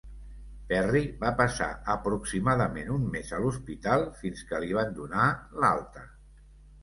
Perry 0.69 1.01
va 1.23 1.29
passar 1.41 1.67
aproximadament 1.95 2.89
un 2.95 3.05
mes 3.17 3.29
a 3.39 3.41
l'hospital 3.43 4.05
fins 4.23 4.43
que 4.53 4.61
li 4.65 4.71
van 4.79 4.95
donar 5.01 5.27
l'alta. 5.65 6.07